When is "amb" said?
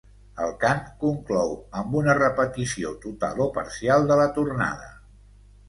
1.83-1.99